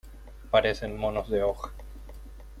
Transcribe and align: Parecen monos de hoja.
Parecen 0.49 0.97
monos 0.97 1.29
de 1.29 1.43
hoja. 1.43 1.73